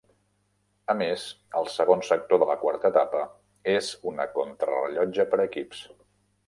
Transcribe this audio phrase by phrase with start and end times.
[0.93, 1.25] A més
[1.59, 3.23] el segon sector de la quarta etapa
[3.77, 5.89] és una contrarellotge per equips.